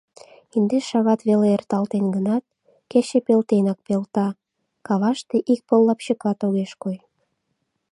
[0.57, 2.43] Индеш шагат веле эрталтен гынат,
[2.91, 4.27] кече пелтенак пелта,
[4.87, 6.97] каваште ик пыл лапчыкат огеш кой.